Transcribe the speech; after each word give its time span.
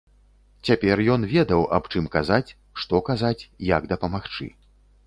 Цяпер 0.69 0.97
ён 1.17 1.27
ведаў, 1.35 1.61
аб 1.79 1.83
чым 1.91 2.09
казаць, 2.17 2.49
што 2.85 3.05
казаць, 3.13 3.47
як 3.75 3.81
дапамагчы. 3.95 4.53